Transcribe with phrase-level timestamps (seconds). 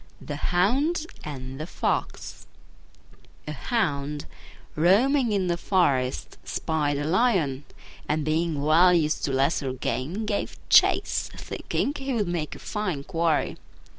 [0.19, 2.47] THE HOUND AND THE FOX
[3.47, 4.25] A Hound,
[4.75, 7.65] roaming in the forest, spied a lion,
[8.09, 13.03] and being well used to lesser game, gave chase, thinking he would make a fine
[13.03, 13.57] quarry.